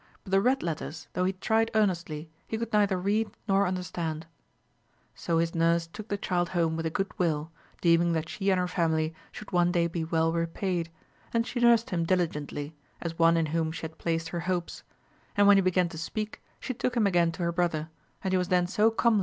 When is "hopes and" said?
14.39-15.45